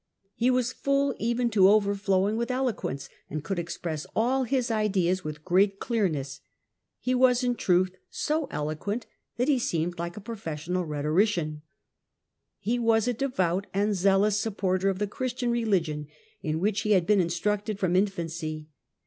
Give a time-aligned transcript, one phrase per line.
[0.33, 5.45] "He was full even to overflowing with eloquence, and could express all his ideas with
[5.45, 6.41] great clearness.
[6.99, 9.05] He was in truth so eloquent
[9.37, 11.61] that he seemed like a pro fessional rhetorician."
[12.57, 16.07] He was a devout and zealous supporter of the Christian religion,
[16.41, 18.69] in which he had been instructed from infancy.